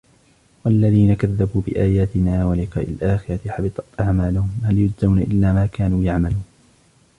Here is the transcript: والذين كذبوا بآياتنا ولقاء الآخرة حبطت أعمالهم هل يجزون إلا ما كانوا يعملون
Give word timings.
والذين 0.65 1.13
كذبوا 1.13 1.61
بآياتنا 1.61 2.45
ولقاء 2.45 2.83
الآخرة 2.83 3.39
حبطت 3.49 3.83
أعمالهم 3.99 4.49
هل 4.63 4.77
يجزون 4.77 5.21
إلا 5.21 5.53
ما 5.53 5.65
كانوا 5.65 6.03
يعملون 6.03 6.43